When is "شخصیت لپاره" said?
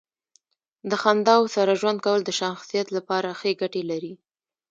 2.41-3.37